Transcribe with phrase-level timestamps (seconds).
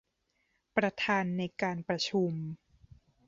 [0.77, 2.31] ประธานในการประชุม